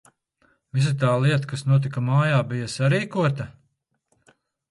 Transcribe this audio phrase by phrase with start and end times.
[0.77, 3.49] Visa tā lieta, kas notika mājā, bija sarīkota?